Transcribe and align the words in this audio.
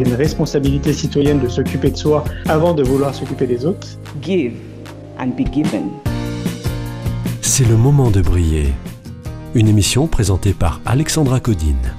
Il 0.00 0.06
y 0.06 0.06
a 0.06 0.14
une 0.14 0.18
responsabilité 0.18 0.94
citoyenne 0.94 1.40
de 1.40 1.48
s'occuper 1.48 1.90
de 1.90 1.96
soi 1.96 2.24
avant 2.48 2.72
de 2.72 2.82
vouloir 2.82 3.14
s'occuper 3.14 3.46
des 3.46 3.66
autres. 3.66 3.86
give 4.22 4.54
and 5.18 5.32
be 5.36 5.44
given. 5.52 5.90
C'est 7.42 7.68
le 7.68 7.76
moment 7.76 8.10
de 8.10 8.22
briller. 8.22 8.72
Une 9.54 9.68
émission 9.68 10.06
présentée 10.06 10.54
par 10.54 10.80
Alexandra 10.86 11.38
Codine. 11.38 11.92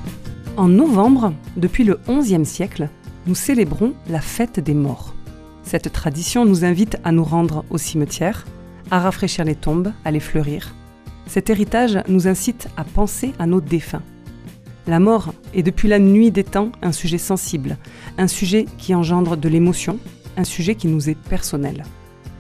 En 0.57 0.67
novembre, 0.67 1.31
depuis 1.57 1.83
le 1.83 1.99
XIe 2.09 2.43
siècle, 2.43 2.89
nous 3.27 3.35
célébrons 3.35 3.93
la 4.09 4.19
fête 4.19 4.59
des 4.59 4.73
morts. 4.73 5.13
Cette 5.61 5.93
tradition 5.93 6.43
nous 6.43 6.65
invite 6.65 6.97
à 7.03 7.11
nous 7.11 7.23
rendre 7.23 7.65
au 7.69 7.77
cimetière, 7.77 8.47
à 8.89 8.99
rafraîchir 8.99 9.45
les 9.45 9.53
tombes, 9.53 9.91
à 10.05 10.09
les 10.09 10.19
fleurir. 10.19 10.73
Cet 11.27 11.51
héritage 11.51 11.99
nous 12.07 12.27
incite 12.27 12.67
à 12.77 12.83
penser 12.83 13.33
à 13.37 13.45
nos 13.45 13.61
défunts. 13.61 14.01
La 14.87 14.99
mort 14.99 15.33
est 15.53 15.61
depuis 15.61 15.87
la 15.87 15.99
nuit 15.99 16.31
des 16.31 16.43
temps 16.43 16.71
un 16.81 16.91
sujet 16.91 17.19
sensible, 17.19 17.77
un 18.17 18.27
sujet 18.27 18.65
qui 18.77 18.95
engendre 18.95 19.37
de 19.37 19.47
l'émotion, 19.47 19.99
un 20.37 20.43
sujet 20.43 20.75
qui 20.75 20.87
nous 20.87 21.09
est 21.09 21.17
personnel. 21.17 21.83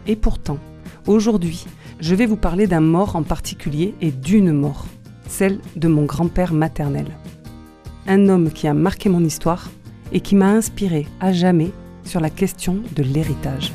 Et 0.07 0.15
pourtant, 0.15 0.57
aujourd'hui, 1.05 1.65
je 1.99 2.15
vais 2.15 2.25
vous 2.25 2.37
parler 2.37 2.65
d'un 2.65 2.81
mort 2.81 3.15
en 3.15 3.21
particulier 3.21 3.93
et 4.01 4.11
d'une 4.11 4.51
mort, 4.53 4.85
celle 5.27 5.59
de 5.75 5.87
mon 5.87 6.05
grand-père 6.05 6.53
maternel. 6.53 7.05
Un 8.07 8.27
homme 8.27 8.51
qui 8.51 8.67
a 8.67 8.73
marqué 8.73 9.07
mon 9.07 9.23
histoire 9.23 9.69
et 10.11 10.19
qui 10.19 10.35
m'a 10.35 10.49
inspiré 10.49 11.07
à 11.19 11.31
jamais 11.31 11.71
sur 12.03 12.19
la 12.19 12.31
question 12.31 12.79
de 12.95 13.03
l'héritage. 13.03 13.71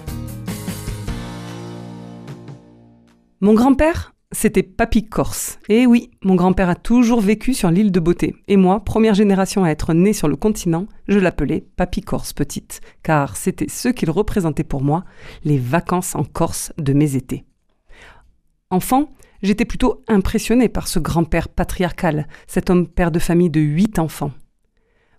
Mon 3.40 3.54
grand-père, 3.54 4.12
c'était 4.36 4.62
Papy 4.62 5.08
Corse. 5.08 5.58
Et 5.70 5.86
oui, 5.86 6.10
mon 6.22 6.34
grand-père 6.34 6.68
a 6.68 6.74
toujours 6.74 7.22
vécu 7.22 7.54
sur 7.54 7.70
l'île 7.70 7.90
de 7.90 8.00
Beauté. 8.00 8.36
Et 8.48 8.58
moi, 8.58 8.84
première 8.84 9.14
génération 9.14 9.64
à 9.64 9.70
être 9.70 9.94
née 9.94 10.12
sur 10.12 10.28
le 10.28 10.36
continent, 10.36 10.86
je 11.08 11.18
l'appelais 11.18 11.64
Papy 11.76 12.02
Corse 12.02 12.34
petite, 12.34 12.82
car 13.02 13.34
c'était 13.38 13.70
ce 13.70 13.88
qu'il 13.88 14.10
représentait 14.10 14.62
pour 14.62 14.82
moi, 14.82 15.04
les 15.44 15.56
vacances 15.56 16.14
en 16.14 16.22
Corse 16.22 16.74
de 16.76 16.92
mes 16.92 17.16
étés. 17.16 17.46
Enfant, 18.68 19.08
j'étais 19.42 19.64
plutôt 19.64 20.04
impressionné 20.06 20.68
par 20.68 20.86
ce 20.86 20.98
grand-père 20.98 21.48
patriarcal, 21.48 22.28
cet 22.46 22.68
homme 22.68 22.86
père 22.86 23.10
de 23.10 23.18
famille 23.18 23.50
de 23.50 23.60
huit 23.60 23.98
enfants. 23.98 24.32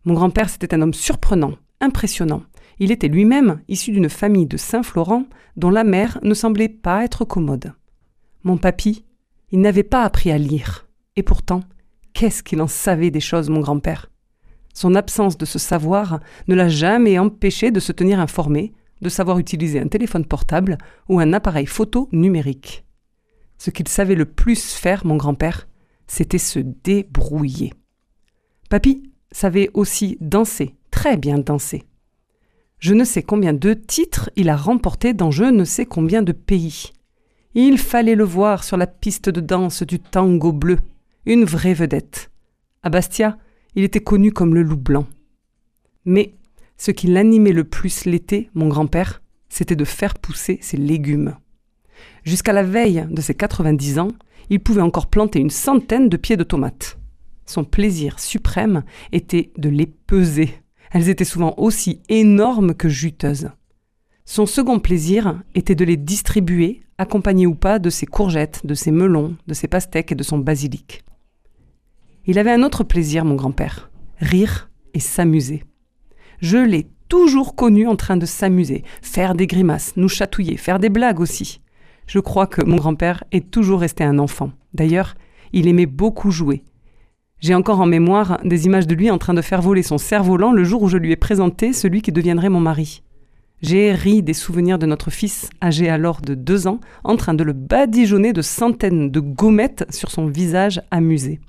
Mon 0.05 0.13
grand-père, 0.13 0.49
c'était 0.49 0.75
un 0.75 0.81
homme 0.83 0.93
surprenant, 0.93 1.53
impressionnant. 1.81 2.43
Il 2.77 2.91
était 2.91 3.07
lui-même 3.07 3.61
issu 3.67 3.91
d'une 3.91 4.09
famille 4.09 4.45
de 4.45 4.57
Saint-Florent 4.57 5.23
dont 5.55 5.71
la 5.71 5.83
mère 5.83 6.19
ne 6.21 6.35
semblait 6.35 6.69
pas 6.69 7.03
être 7.03 7.25
commode. 7.25 7.73
Mon 8.43 8.57
papy, 8.57 9.03
il 9.51 9.61
n'avait 9.61 9.83
pas 9.83 10.03
appris 10.03 10.31
à 10.31 10.37
lire. 10.37 10.87
Et 11.15 11.23
pourtant, 11.23 11.61
qu'est-ce 12.13 12.43
qu'il 12.43 12.61
en 12.61 12.67
savait 12.67 13.11
des 13.11 13.19
choses, 13.19 13.49
mon 13.49 13.61
grand-père? 13.61 14.09
Son 14.73 14.93
absence 14.95 15.37
de 15.37 15.45
ce 15.45 15.57
savoir 15.57 16.19
ne 16.47 16.55
l'a 16.55 16.69
jamais 16.69 17.17
empêché 17.17 17.71
de 17.71 17.79
se 17.79 17.91
tenir 17.91 18.19
informé, 18.19 18.73
de 19.01 19.09
savoir 19.09 19.39
utiliser 19.39 19.79
un 19.79 19.87
téléphone 19.87 20.25
portable 20.25 20.77
ou 21.09 21.19
un 21.19 21.33
appareil 21.33 21.65
photo 21.65 22.09
numérique. 22.11 22.85
Ce 23.57 23.71
qu'il 23.71 23.87
savait 23.87 24.15
le 24.15 24.25
plus 24.25 24.73
faire, 24.73 25.05
mon 25.05 25.15
grand-père, 25.15 25.67
c'était 26.05 26.37
se 26.37 26.59
débrouiller. 26.59 27.73
Papy 28.69 29.03
savait 29.31 29.69
aussi 29.73 30.17
danser, 30.21 30.75
très 30.91 31.17
bien 31.17 31.37
danser. 31.37 31.83
Je 32.79 32.93
ne 32.93 33.03
sais 33.03 33.23
combien 33.23 33.53
de 33.53 33.73
titres 33.73 34.29
il 34.35 34.49
a 34.49 34.55
remporté 34.55 35.13
dans 35.13 35.31
je 35.31 35.45
ne 35.45 35.63
sais 35.63 35.85
combien 35.85 36.21
de 36.21 36.31
pays. 36.31 36.91
Il 37.59 37.79
fallait 37.79 38.13
le 38.13 38.23
voir 38.23 38.63
sur 38.63 38.77
la 38.77 38.85
piste 38.85 39.29
de 39.29 39.41
danse 39.41 39.81
du 39.81 39.97
tango 39.97 40.51
bleu, 40.51 40.77
une 41.25 41.43
vraie 41.43 41.73
vedette. 41.73 42.29
À 42.83 42.91
Bastia, 42.91 43.39
il 43.73 43.83
était 43.83 43.99
connu 43.99 44.31
comme 44.31 44.53
le 44.53 44.61
loup 44.61 44.77
blanc. 44.77 45.07
Mais 46.05 46.35
ce 46.77 46.91
qui 46.91 47.07
l'animait 47.07 47.53
le 47.53 47.63
plus 47.63 48.05
l'été, 48.05 48.51
mon 48.53 48.67
grand-père, 48.67 49.23
c'était 49.49 49.75
de 49.75 49.85
faire 49.85 50.19
pousser 50.19 50.59
ses 50.61 50.77
légumes. 50.77 51.35
Jusqu'à 52.23 52.53
la 52.53 52.61
veille 52.61 53.07
de 53.09 53.21
ses 53.21 53.33
90 53.33 53.97
ans, 53.97 54.11
il 54.51 54.59
pouvait 54.59 54.81
encore 54.81 55.07
planter 55.07 55.39
une 55.39 55.49
centaine 55.49 56.09
de 56.09 56.17
pieds 56.17 56.37
de 56.37 56.43
tomates. 56.43 56.99
Son 57.47 57.63
plaisir 57.63 58.19
suprême 58.19 58.83
était 59.11 59.51
de 59.57 59.69
les 59.69 59.87
peser. 59.87 60.53
Elles 60.91 61.09
étaient 61.09 61.25
souvent 61.25 61.55
aussi 61.57 62.03
énormes 62.07 62.75
que 62.75 62.87
juteuses. 62.87 63.49
Son 64.29 64.45
second 64.45 64.79
plaisir 64.79 65.41
était 65.55 65.73
de 65.73 65.85
les 65.85 65.95
distribuer, 65.95 66.81
accompagnés 66.97 67.47
ou 67.47 67.55
pas 67.55 67.79
de 67.79 67.89
ses 67.89 68.05
courgettes, 68.05 68.65
de 68.65 68.73
ses 68.73 68.91
melons, 68.91 69.37
de 69.47 69.53
ses 69.53 69.69
pastèques 69.69 70.11
et 70.11 70.15
de 70.15 70.23
son 70.23 70.37
basilic. 70.37 71.05
Il 72.25 72.37
avait 72.37 72.51
un 72.51 72.61
autre 72.61 72.83
plaisir, 72.83 73.23
mon 73.23 73.35
grand-père, 73.35 73.89
rire 74.19 74.69
et 74.93 74.99
s'amuser. 74.99 75.63
Je 76.41 76.57
l'ai 76.57 76.89
toujours 77.07 77.55
connu 77.55 77.87
en 77.87 77.95
train 77.95 78.17
de 78.17 78.25
s'amuser, 78.25 78.83
faire 79.01 79.33
des 79.33 79.47
grimaces, 79.47 79.93
nous 79.95 80.09
chatouiller, 80.09 80.57
faire 80.57 80.79
des 80.79 80.89
blagues 80.89 81.21
aussi. 81.21 81.61
Je 82.05 82.19
crois 82.19 82.47
que 82.47 82.61
mon 82.61 82.75
grand-père 82.75 83.23
est 83.31 83.49
toujours 83.49 83.79
resté 83.79 84.03
un 84.03 84.19
enfant. 84.19 84.51
D'ailleurs, 84.73 85.15
il 85.53 85.69
aimait 85.69 85.85
beaucoup 85.85 86.31
jouer. 86.31 86.63
J'ai 87.39 87.55
encore 87.55 87.79
en 87.79 87.85
mémoire 87.85 88.41
des 88.43 88.65
images 88.65 88.87
de 88.87 88.95
lui 88.95 89.09
en 89.09 89.19
train 89.19 89.33
de 89.33 89.41
faire 89.41 89.61
voler 89.61 89.83
son 89.83 89.97
cerf-volant 89.97 90.51
le 90.51 90.65
jour 90.65 90.83
où 90.83 90.89
je 90.89 90.97
lui 90.97 91.13
ai 91.13 91.15
présenté 91.15 91.71
celui 91.71 92.01
qui 92.01 92.11
deviendrait 92.11 92.49
mon 92.49 92.59
mari. 92.59 93.03
J'ai 93.61 93.91
ri 93.91 94.21
des 94.21 94.33
souvenirs 94.33 94.77
de 94.77 94.85
notre 94.85 95.09
fils, 95.09 95.49
âgé 95.63 95.89
alors 95.89 96.21
de 96.21 96.35
deux 96.35 96.67
ans, 96.67 96.79
en 97.03 97.15
train 97.15 97.33
de 97.33 97.43
le 97.43 97.53
badigeonner 97.53 98.31
de 98.31 98.43
centaines 98.43 99.09
de 99.09 99.19
gommettes 99.19 99.85
sur 99.89 100.11
son 100.11 100.27
visage 100.27 100.79
amusé. 100.91 101.39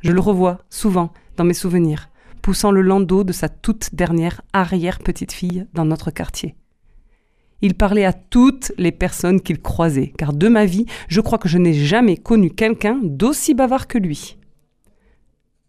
Je 0.00 0.10
le 0.10 0.20
revois 0.20 0.58
souvent 0.68 1.12
dans 1.36 1.44
mes 1.44 1.54
souvenirs, 1.54 2.10
poussant 2.42 2.72
le 2.72 2.82
landau 2.82 3.22
de 3.22 3.32
sa 3.32 3.48
toute 3.48 3.94
dernière 3.94 4.40
arrière-petite-fille 4.52 5.66
dans 5.74 5.84
notre 5.84 6.10
quartier. 6.10 6.56
Il 7.62 7.74
parlait 7.74 8.04
à 8.04 8.12
toutes 8.12 8.72
les 8.76 8.92
personnes 8.92 9.40
qu'il 9.40 9.60
croisait, 9.60 10.12
car 10.18 10.32
de 10.32 10.48
ma 10.48 10.64
vie, 10.64 10.86
je 11.06 11.20
crois 11.20 11.38
que 11.38 11.48
je 11.48 11.58
n'ai 11.58 11.74
jamais 11.74 12.16
connu 12.16 12.50
quelqu'un 12.50 12.98
d'aussi 13.02 13.54
bavard 13.54 13.86
que 13.86 13.98
lui. 13.98 14.38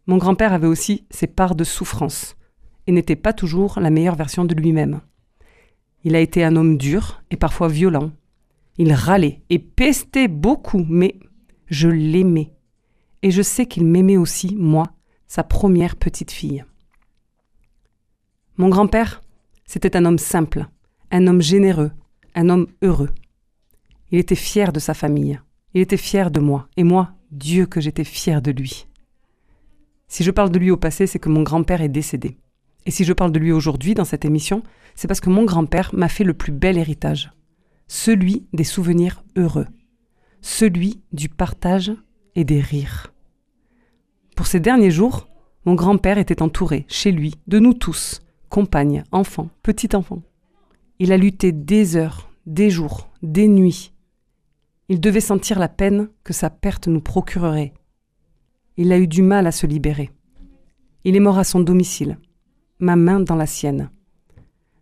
Mon 0.07 0.17
grand-père 0.17 0.53
avait 0.53 0.67
aussi 0.67 1.05
ses 1.11 1.27
parts 1.27 1.55
de 1.55 1.63
souffrance, 1.63 2.35
et 2.87 2.91
n'était 2.91 3.15
pas 3.15 3.33
toujours 3.33 3.79
la 3.79 3.91
meilleure 3.91 4.15
version 4.15 4.45
de 4.45 4.55
lui-même. 4.55 5.01
Il 6.03 6.15
a 6.15 6.19
été 6.19 6.43
un 6.43 6.55
homme 6.55 6.77
dur 6.77 7.21
et 7.29 7.37
parfois 7.37 7.67
violent. 7.67 8.11
Il 8.77 8.93
râlait 8.93 9.41
et 9.49 9.59
pestait 9.59 10.27
beaucoup, 10.27 10.85
mais 10.87 11.19
je 11.67 11.89
l'aimais. 11.89 12.53
Et 13.21 13.31
je 13.31 13.41
sais 13.41 13.65
qu'il 13.65 13.85
m'aimait 13.85 14.17
aussi, 14.17 14.55
moi, 14.55 14.85
sa 15.27 15.43
première 15.43 15.97
petite 15.97 16.31
fille. 16.31 16.63
Mon 18.57 18.69
grand-père, 18.69 19.21
c'était 19.65 19.95
un 19.95 20.05
homme 20.05 20.17
simple, 20.17 20.67
un 21.11 21.27
homme 21.27 21.41
généreux, 21.41 21.91
un 22.35 22.49
homme 22.49 22.67
heureux. 22.81 23.09
Il 24.11 24.19
était 24.19 24.35
fier 24.35 24.73
de 24.73 24.79
sa 24.79 24.93
famille, 24.93 25.39
il 25.73 25.81
était 25.81 25.97
fier 25.97 26.31
de 26.31 26.39
moi, 26.39 26.67
et 26.77 26.83
moi, 26.83 27.11
Dieu 27.31 27.65
que 27.65 27.79
j'étais 27.79 28.03
fier 28.03 28.41
de 28.41 28.51
lui. 28.51 28.87
Si 30.07 30.23
je 30.23 30.31
parle 30.31 30.49
de 30.49 30.57
lui 30.57 30.71
au 30.71 30.77
passé, 30.77 31.05
c'est 31.05 31.19
que 31.19 31.29
mon 31.29 31.43
grand-père 31.43 31.81
est 31.81 31.89
décédé. 31.89 32.37
Et 32.85 32.91
si 32.91 33.03
je 33.03 33.13
parle 33.13 33.31
de 33.31 33.39
lui 33.39 33.51
aujourd'hui 33.51 33.93
dans 33.93 34.05
cette 34.05 34.25
émission, 34.25 34.63
c'est 34.95 35.07
parce 35.07 35.21
que 35.21 35.29
mon 35.29 35.45
grand-père 35.45 35.91
m'a 35.93 36.09
fait 36.09 36.23
le 36.23 36.33
plus 36.33 36.51
bel 36.51 36.77
héritage, 36.77 37.31
celui 37.87 38.47
des 38.53 38.63
souvenirs 38.63 39.23
heureux, 39.35 39.67
celui 40.41 41.01
du 41.11 41.29
partage 41.29 41.91
et 42.35 42.43
des 42.43 42.61
rires. 42.61 43.13
Pour 44.35 44.47
ces 44.47 44.59
derniers 44.59 44.91
jours, 44.91 45.27
mon 45.65 45.75
grand-père 45.75 46.17
était 46.17 46.41
entouré, 46.41 46.85
chez 46.87 47.11
lui, 47.11 47.35
de 47.47 47.59
nous 47.59 47.73
tous, 47.73 48.21
compagnes, 48.49 49.03
enfants, 49.11 49.49
petits-enfants. 49.63 50.23
Il 50.99 51.11
a 51.11 51.17
lutté 51.17 51.51
des 51.51 51.95
heures, 51.95 52.29
des 52.45 52.69
jours, 52.69 53.09
des 53.21 53.47
nuits. 53.47 53.93
Il 54.87 54.99
devait 54.99 55.19
sentir 55.19 55.59
la 55.59 55.67
peine 55.67 56.09
que 56.23 56.33
sa 56.33 56.49
perte 56.49 56.87
nous 56.87 57.01
procurerait. 57.01 57.73
Il 58.77 58.91
a 58.91 58.97
eu 58.97 59.07
du 59.07 59.21
mal 59.21 59.45
à 59.45 59.51
se 59.51 59.67
libérer. 59.67 60.09
Il 61.03 61.15
est 61.15 61.21
mort 61.21 61.37
à 61.37 61.43
son 61.43 61.59
domicile, 61.59 62.17
ma 62.79 62.95
main 62.95 63.19
dans 63.19 63.35
la 63.35 63.45
sienne. 63.45 63.89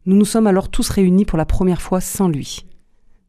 Nous 0.05 0.15
nous 0.15 0.25
sommes 0.25 0.47
alors 0.47 0.69
tous 0.69 0.89
réunis 0.89 1.25
pour 1.25 1.37
la 1.37 1.45
première 1.45 1.81
fois 1.81 1.99
sans 1.99 2.27
lui. 2.27 2.65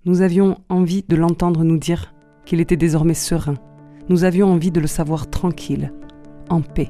Nous 0.04 0.22
avions 0.22 0.58
envie 0.68 1.04
de 1.08 1.16
l'entendre 1.16 1.64
nous 1.64 1.78
dire 1.78 2.14
qu'il 2.44 2.60
était 2.60 2.76
désormais 2.76 3.14
serein. 3.14 3.56
Nous 4.08 4.24
avions 4.24 4.52
envie 4.52 4.70
de 4.70 4.80
le 4.80 4.86
savoir 4.86 5.28
tranquille, 5.28 5.92
en 6.48 6.60
paix. 6.60 6.88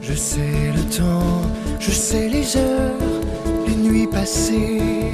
Je 0.00 0.14
sais 0.14 0.72
le 0.72 0.82
temps, 0.96 1.42
je 1.80 1.90
sais 1.90 2.28
les 2.28 2.56
heures, 2.56 2.98
les 3.66 3.76
nuits 3.76 4.06
passé 4.06 5.12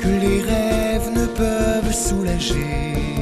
que 0.00 0.08
les 0.08 0.40
rêves 0.40 1.10
ne 1.14 1.26
peuvent 1.26 1.92
soulager. 1.92 3.15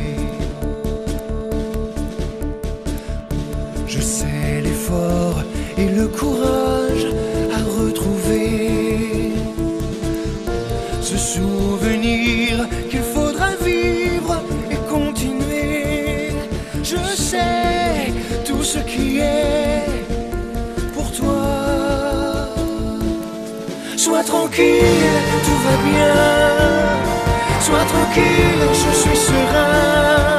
Je 16.85 16.99
sais 17.17 18.13
tout 18.45 18.63
ce 18.63 18.79
qui 18.81 19.19
est 19.19 20.05
pour 20.93 21.11
toi. 21.13 22.51
Sois 23.97 24.23
tranquille, 24.23 24.83
tout 25.47 25.61
va 25.67 25.77
bien. 25.91 26.15
Sois 27.61 27.85
tranquille, 27.87 28.69
je 28.71 28.99
suis 28.99 29.17
serein. 29.17 30.34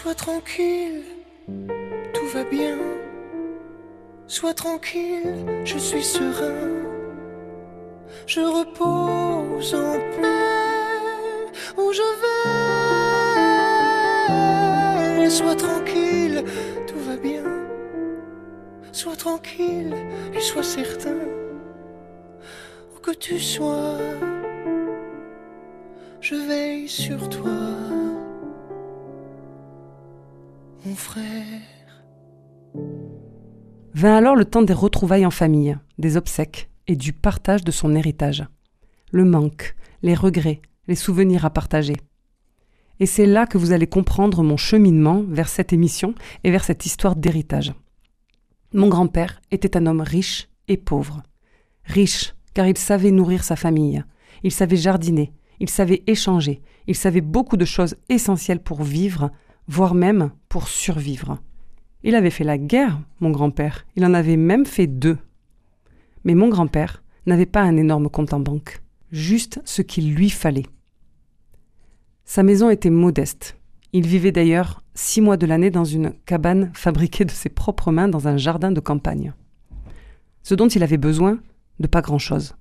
Sois 0.00 0.14
tranquille, 0.14 1.02
tout 2.14 2.28
va 2.32 2.44
bien. 2.44 2.78
Sois 4.28 4.54
tranquille, 4.54 5.34
je 5.64 5.76
suis 5.76 6.04
serein. 6.04 6.70
Je 8.24 8.40
repose 8.40 9.74
en 9.74 9.94
paix 10.14 11.50
où 11.76 11.92
je 11.92 12.08
vais. 15.18 15.28
Sois 15.28 15.56
tranquille, 15.56 16.44
tout 16.86 17.00
va 17.00 17.16
bien. 17.16 17.42
Sois 18.92 19.16
tranquille 19.16 19.96
et 20.32 20.40
sois 20.40 20.62
certain 20.62 21.26
où 22.94 23.00
que 23.00 23.10
tu 23.10 23.40
sois. 23.40 23.98
Je 26.20 26.36
veille 26.36 26.88
sur 26.88 27.28
toi, 27.28 27.66
mon. 30.88 31.60
Vint 33.94 34.16
alors 34.16 34.36
le 34.36 34.44
temps 34.44 34.62
des 34.62 34.72
retrouvailles 34.72 35.26
en 35.26 35.30
famille, 35.30 35.76
des 35.98 36.16
obsèques 36.16 36.70
et 36.86 36.96
du 36.96 37.12
partage 37.12 37.64
de 37.64 37.70
son 37.70 37.94
héritage. 37.94 38.44
Le 39.10 39.24
manque, 39.24 39.74
les 40.02 40.14
regrets, 40.14 40.60
les 40.86 40.94
souvenirs 40.94 41.44
à 41.44 41.50
partager. 41.50 41.96
Et 43.00 43.06
c'est 43.06 43.26
là 43.26 43.46
que 43.46 43.58
vous 43.58 43.72
allez 43.72 43.86
comprendre 43.86 44.42
mon 44.42 44.56
cheminement 44.56 45.24
vers 45.28 45.48
cette 45.48 45.72
émission 45.72 46.14
et 46.44 46.50
vers 46.50 46.64
cette 46.64 46.86
histoire 46.86 47.16
d'héritage. 47.16 47.72
Mon 48.72 48.88
grand-père 48.88 49.40
était 49.50 49.76
un 49.76 49.86
homme 49.86 50.00
riche 50.00 50.48
et 50.68 50.76
pauvre. 50.76 51.22
Riche, 51.84 52.34
car 52.54 52.66
il 52.66 52.76
savait 52.76 53.10
nourrir 53.10 53.44
sa 53.44 53.56
famille, 53.56 54.04
il 54.42 54.52
savait 54.52 54.76
jardiner, 54.76 55.32
il 55.60 55.70
savait 55.70 56.02
échanger, 56.06 56.60
il 56.86 56.96
savait 56.96 57.20
beaucoup 57.20 57.56
de 57.56 57.64
choses 57.64 57.96
essentielles 58.08 58.62
pour 58.62 58.82
vivre, 58.82 59.30
voire 59.68 59.94
même 59.94 60.30
pour 60.48 60.68
survivre. 60.68 61.38
Il 62.02 62.14
avait 62.14 62.30
fait 62.30 62.44
la 62.44 62.58
guerre, 62.58 62.98
mon 63.20 63.30
grand-père, 63.30 63.86
il 63.96 64.04
en 64.04 64.14
avait 64.14 64.36
même 64.36 64.66
fait 64.66 64.86
deux. 64.86 65.18
Mais 66.24 66.34
mon 66.34 66.48
grand-père 66.48 67.02
n'avait 67.26 67.46
pas 67.46 67.62
un 67.62 67.76
énorme 67.76 68.08
compte 68.08 68.32
en 68.32 68.40
banque, 68.40 68.80
juste 69.12 69.60
ce 69.64 69.82
qu'il 69.82 70.14
lui 70.14 70.30
fallait. 70.30 70.66
Sa 72.24 72.42
maison 72.42 72.70
était 72.70 72.90
modeste. 72.90 73.56
Il 73.92 74.06
vivait 74.06 74.32
d'ailleurs 74.32 74.82
six 74.94 75.20
mois 75.20 75.36
de 75.36 75.46
l'année 75.46 75.70
dans 75.70 75.84
une 75.84 76.12
cabane 76.26 76.70
fabriquée 76.74 77.24
de 77.24 77.30
ses 77.30 77.48
propres 77.48 77.90
mains 77.90 78.08
dans 78.08 78.28
un 78.28 78.36
jardin 78.36 78.70
de 78.70 78.80
campagne. 78.80 79.32
Ce 80.42 80.54
dont 80.54 80.68
il 80.68 80.82
avait 80.82 80.98
besoin, 80.98 81.38
de 81.80 81.86
pas 81.86 82.02
grand-chose. 82.02 82.54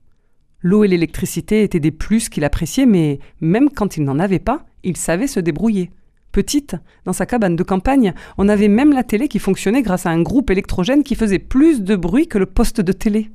L'eau 0.62 0.84
et 0.84 0.88
l'électricité 0.88 1.64
étaient 1.64 1.80
des 1.80 1.92
plus 1.92 2.30
qu'il 2.30 2.44
appréciait, 2.44 2.86
mais 2.86 3.20
même 3.42 3.70
quand 3.70 3.98
il 3.98 4.04
n'en 4.04 4.20
avait 4.20 4.40
pas, 4.40 4.66
il 4.84 4.98
savait 4.98 5.28
se 5.28 5.40
débrouiller. 5.40 5.92
Petite, 6.38 6.76
dans 7.04 7.14
sa 7.14 7.26
cabane 7.26 7.56
de 7.56 7.64
campagne, 7.64 8.14
on 8.38 8.48
avait 8.48 8.68
même 8.68 8.94
la 8.94 9.02
télé 9.02 9.28
qui 9.28 9.40
fonctionnait 9.40 9.82
grâce 9.82 10.06
à 10.06 10.12
un 10.12 10.22
groupe 10.22 10.52
électrogène 10.52 11.02
qui 11.02 11.16
faisait 11.16 11.40
plus 11.40 11.82
de 11.82 11.96
bruit 11.96 12.28
que 12.28 12.38
le 12.38 12.46
poste 12.46 12.80
de 12.80 12.92
télé. 12.92 13.32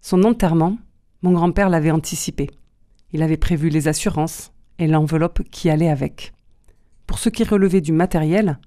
Son 0.00 0.24
enterrement, 0.24 0.78
mon 1.20 1.32
grand-père 1.32 1.68
l'avait 1.68 1.90
anticipé. 1.90 2.48
Il 3.12 3.22
avait 3.22 3.36
prévu 3.36 3.68
les 3.68 3.86
assurances 3.86 4.50
et 4.78 4.86
l'enveloppe 4.86 5.42
qui 5.50 5.68
allait 5.68 5.90
avec. 5.90 6.32
Pour 7.06 7.18
ce 7.18 7.28
qui 7.28 7.44
relevait 7.44 7.82
du 7.82 7.92
matériel, 7.92 8.58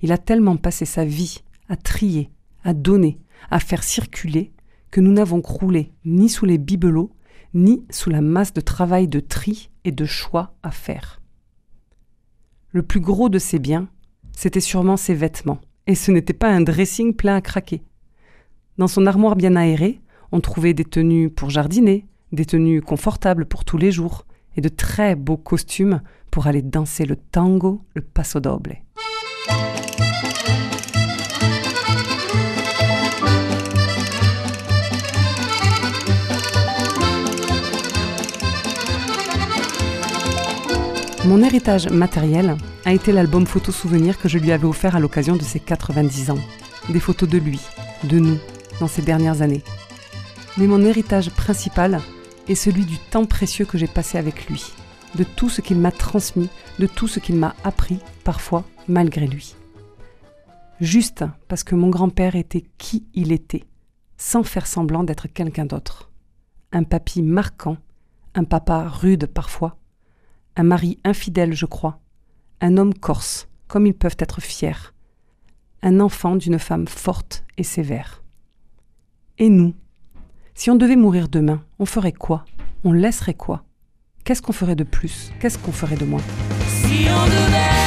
il 0.00 0.10
a 0.10 0.16
tellement 0.16 0.56
passé 0.56 0.86
sa 0.86 1.04
vie 1.04 1.42
à 1.68 1.76
trier, 1.76 2.30
à 2.64 2.72
donner, 2.72 3.18
à 3.50 3.60
faire 3.60 3.82
circuler, 3.82 4.54
que 4.90 5.02
nous 5.02 5.12
n'avons 5.12 5.42
croulé 5.42 5.92
ni 6.06 6.30
sous 6.30 6.46
les 6.46 6.56
bibelots, 6.56 7.12
ni 7.52 7.84
sous 7.90 8.08
la 8.08 8.22
masse 8.22 8.54
de 8.54 8.62
travail 8.62 9.06
de 9.06 9.20
tri 9.20 9.68
et 9.84 9.92
de 9.92 10.06
choix 10.06 10.54
à 10.62 10.70
faire. 10.70 11.19
Le 12.72 12.82
plus 12.82 13.00
gros 13.00 13.28
de 13.28 13.40
ses 13.40 13.58
biens, 13.58 13.88
c'était 14.30 14.60
sûrement 14.60 14.96
ses 14.96 15.14
vêtements, 15.14 15.60
et 15.88 15.96
ce 15.96 16.12
n'était 16.12 16.32
pas 16.32 16.50
un 16.50 16.60
dressing 16.60 17.14
plein 17.14 17.34
à 17.34 17.40
craquer. 17.40 17.82
Dans 18.78 18.86
son 18.86 19.06
armoire 19.06 19.34
bien 19.34 19.56
aérée, 19.56 20.00
on 20.30 20.40
trouvait 20.40 20.72
des 20.72 20.84
tenues 20.84 21.30
pour 21.30 21.50
jardiner, 21.50 22.06
des 22.30 22.44
tenues 22.44 22.80
confortables 22.80 23.44
pour 23.44 23.64
tous 23.64 23.76
les 23.76 23.90
jours, 23.90 24.24
et 24.56 24.60
de 24.60 24.68
très 24.68 25.16
beaux 25.16 25.36
costumes 25.36 26.00
pour 26.30 26.46
aller 26.46 26.62
danser 26.62 27.06
le 27.06 27.16
tango, 27.16 27.82
le 27.94 28.02
paso 28.02 28.38
doble. 28.38 28.76
Mon 41.26 41.42
héritage 41.42 41.86
matériel 41.90 42.56
a 42.86 42.94
été 42.94 43.12
l'album 43.12 43.46
photo 43.46 43.72
souvenir 43.72 44.18
que 44.18 44.26
je 44.26 44.38
lui 44.38 44.52
avais 44.52 44.66
offert 44.66 44.96
à 44.96 45.00
l'occasion 45.00 45.36
de 45.36 45.42
ses 45.42 45.60
90 45.60 46.30
ans. 46.30 46.38
Des 46.88 46.98
photos 46.98 47.28
de 47.28 47.36
lui, 47.36 47.60
de 48.04 48.18
nous, 48.18 48.38
dans 48.80 48.88
ces 48.88 49.02
dernières 49.02 49.42
années. 49.42 49.62
Mais 50.56 50.66
mon 50.66 50.82
héritage 50.82 51.30
principal 51.30 52.00
est 52.48 52.54
celui 52.54 52.86
du 52.86 52.96
temps 52.96 53.26
précieux 53.26 53.66
que 53.66 53.76
j'ai 53.76 53.86
passé 53.86 54.16
avec 54.16 54.46
lui, 54.48 54.72
de 55.14 55.24
tout 55.24 55.50
ce 55.50 55.60
qu'il 55.60 55.78
m'a 55.78 55.92
transmis, 55.92 56.48
de 56.78 56.86
tout 56.86 57.06
ce 57.06 57.20
qu'il 57.20 57.36
m'a 57.36 57.54
appris, 57.64 57.98
parfois 58.24 58.64
malgré 58.88 59.26
lui. 59.26 59.54
Juste 60.80 61.24
parce 61.48 61.64
que 61.64 61.74
mon 61.74 61.90
grand-père 61.90 62.34
était 62.34 62.64
qui 62.78 63.04
il 63.12 63.30
était, 63.30 63.64
sans 64.16 64.42
faire 64.42 64.66
semblant 64.66 65.04
d'être 65.04 65.28
quelqu'un 65.28 65.66
d'autre. 65.66 66.10
Un 66.72 66.84
papy 66.84 67.20
marquant, 67.20 67.76
un 68.34 68.44
papa 68.44 68.88
rude 68.88 69.26
parfois, 69.26 69.76
un 70.56 70.62
mari 70.62 70.98
infidèle, 71.04 71.54
je 71.54 71.66
crois, 71.66 72.00
un 72.60 72.76
homme 72.76 72.94
corse, 72.94 73.48
comme 73.68 73.86
ils 73.86 73.94
peuvent 73.94 74.16
être 74.18 74.40
fiers, 74.40 74.92
un 75.82 76.00
enfant 76.00 76.36
d'une 76.36 76.58
femme 76.58 76.86
forte 76.88 77.44
et 77.56 77.62
sévère. 77.62 78.22
Et 79.38 79.48
nous? 79.48 79.74
Si 80.54 80.70
on 80.70 80.76
devait 80.76 80.96
mourir 80.96 81.28
demain, 81.28 81.62
on 81.78 81.86
ferait 81.86 82.12
quoi? 82.12 82.44
On 82.84 82.92
laisserait 82.92 83.34
quoi? 83.34 83.64
Qu'est-ce 84.24 84.42
qu'on 84.42 84.52
ferait 84.52 84.76
de 84.76 84.84
plus? 84.84 85.32
Qu'est-ce 85.40 85.58
qu'on 85.58 85.72
ferait 85.72 85.96
de 85.96 86.04
moins? 86.04 86.22
Si 86.66 87.06
on 87.08 87.24
devait 87.24 87.79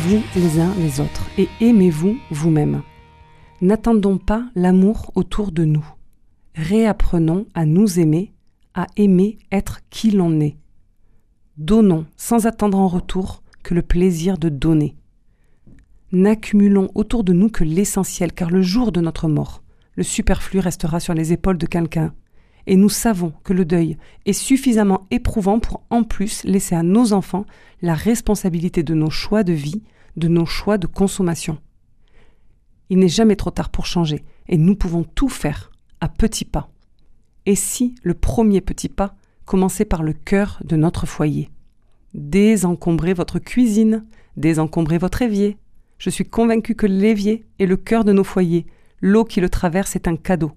Aimez-vous 0.00 0.22
les 0.34 0.60
uns 0.60 0.74
les 0.76 1.00
autres 1.00 1.26
et 1.36 1.48
aimez-vous 1.60 2.16
vous-même. 2.30 2.82
N'attendons 3.60 4.16
pas 4.16 4.48
l'amour 4.54 5.12
autour 5.14 5.52
de 5.52 5.64
nous. 5.64 5.84
Réapprenons 6.54 7.46
à 7.54 7.66
nous 7.66 8.00
aimer, 8.00 8.32
à 8.72 8.86
aimer 8.96 9.38
être 9.52 9.80
qui 9.90 10.10
l'on 10.10 10.40
est. 10.40 10.56
Donnons 11.58 12.06
sans 12.16 12.46
attendre 12.46 12.78
en 12.78 12.88
retour 12.88 13.42
que 13.62 13.74
le 13.74 13.82
plaisir 13.82 14.38
de 14.38 14.48
donner. 14.48 14.96
N'accumulons 16.12 16.88
autour 16.94 17.22
de 17.22 17.34
nous 17.34 17.50
que 17.50 17.64
l'essentiel, 17.64 18.32
car 18.32 18.50
le 18.50 18.62
jour 18.62 18.92
de 18.92 19.00
notre 19.00 19.28
mort, 19.28 19.62
le 19.96 20.02
superflu 20.02 20.60
restera 20.60 21.00
sur 21.00 21.12
les 21.12 21.34
épaules 21.34 21.58
de 21.58 21.66
quelqu'un. 21.66 22.14
Et 22.66 22.76
nous 22.76 22.88
savons 22.88 23.32
que 23.44 23.52
le 23.52 23.64
deuil 23.64 23.96
est 24.26 24.32
suffisamment 24.32 25.06
éprouvant 25.10 25.60
pour 25.60 25.82
en 25.90 26.02
plus 26.02 26.44
laisser 26.44 26.74
à 26.74 26.82
nos 26.82 27.12
enfants 27.12 27.46
la 27.82 27.94
responsabilité 27.94 28.82
de 28.82 28.94
nos 28.94 29.10
choix 29.10 29.42
de 29.42 29.52
vie, 29.52 29.82
de 30.16 30.28
nos 30.28 30.46
choix 30.46 30.78
de 30.78 30.86
consommation. 30.86 31.58
Il 32.90 32.98
n'est 32.98 33.08
jamais 33.08 33.36
trop 33.36 33.50
tard 33.50 33.70
pour 33.70 33.86
changer, 33.86 34.24
et 34.48 34.58
nous 34.58 34.74
pouvons 34.74 35.04
tout 35.04 35.28
faire 35.28 35.70
à 36.00 36.08
petits 36.08 36.44
pas. 36.44 36.70
Et 37.46 37.54
si 37.54 37.94
le 38.02 38.14
premier 38.14 38.60
petit 38.60 38.88
pas 38.88 39.14
commençait 39.44 39.84
par 39.84 40.02
le 40.02 40.12
cœur 40.12 40.60
de 40.64 40.76
notre 40.76 41.06
foyer? 41.06 41.50
Désencombrez 42.14 43.14
votre 43.14 43.38
cuisine, 43.38 44.04
désencombrez 44.36 44.98
votre 44.98 45.22
évier. 45.22 45.56
Je 45.98 46.10
suis 46.10 46.24
convaincue 46.24 46.74
que 46.74 46.86
l'évier 46.86 47.46
est 47.58 47.66
le 47.66 47.76
cœur 47.76 48.04
de 48.04 48.12
nos 48.12 48.24
foyers. 48.24 48.66
L'eau 49.00 49.24
qui 49.24 49.40
le 49.40 49.48
traverse 49.48 49.96
est 49.96 50.08
un 50.08 50.16
cadeau. 50.16 50.52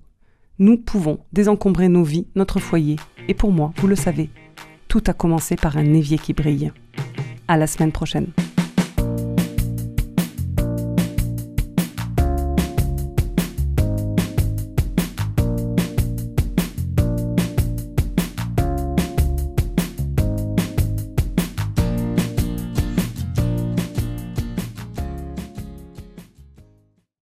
Nous 0.59 0.77
pouvons 0.77 1.17
désencombrer 1.33 1.89
nos 1.89 2.03
vies, 2.03 2.27
notre 2.35 2.59
foyer. 2.59 2.97
Et 3.27 3.33
pour 3.33 3.51
moi, 3.51 3.73
vous 3.77 3.87
le 3.87 3.95
savez, 3.95 4.29
tout 4.87 5.01
a 5.07 5.13
commencé 5.13 5.55
par 5.55 5.77
un 5.77 5.93
évier 5.93 6.19
qui 6.19 6.33
brille. 6.33 6.71
À 7.47 7.57
la 7.57 7.65
semaine 7.65 7.91
prochaine. 7.91 8.27